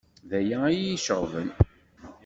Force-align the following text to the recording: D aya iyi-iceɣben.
D 0.29 0.31
aya 0.39 0.59
iyi-iceɣben. 0.69 1.49